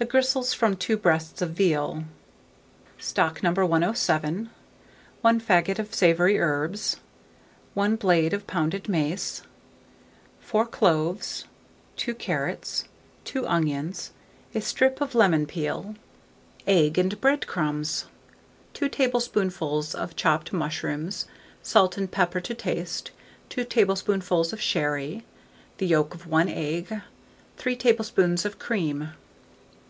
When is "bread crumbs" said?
17.20-18.04